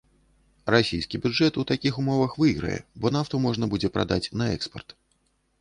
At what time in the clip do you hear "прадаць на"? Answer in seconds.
3.99-4.49